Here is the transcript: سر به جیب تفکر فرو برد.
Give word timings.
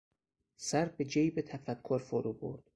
سر 0.57 0.85
به 0.85 1.05
جیب 1.05 1.41
تفکر 1.41 1.97
فرو 1.97 2.33
برد. 2.33 2.63